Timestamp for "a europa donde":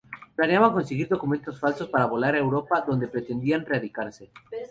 2.33-3.07